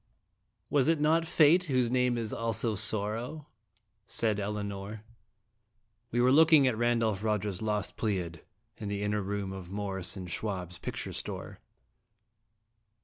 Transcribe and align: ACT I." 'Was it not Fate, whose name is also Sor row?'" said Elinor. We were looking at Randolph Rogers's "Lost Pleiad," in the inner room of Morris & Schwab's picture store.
ACT 0.03 0.07
I." 0.07 0.17
'Was 0.71 0.87
it 0.87 0.99
not 0.99 1.27
Fate, 1.27 1.65
whose 1.65 1.91
name 1.91 2.17
is 2.17 2.33
also 2.33 2.73
Sor 2.73 3.13
row?'" 3.13 3.45
said 4.07 4.39
Elinor. 4.39 5.03
We 6.09 6.19
were 6.19 6.31
looking 6.31 6.65
at 6.65 6.75
Randolph 6.75 7.23
Rogers's 7.23 7.61
"Lost 7.61 7.97
Pleiad," 7.97 8.39
in 8.79 8.87
the 8.89 9.03
inner 9.03 9.21
room 9.21 9.51
of 9.53 9.69
Morris 9.69 10.17
& 10.25 10.27
Schwab's 10.27 10.79
picture 10.79 11.13
store. 11.13 11.59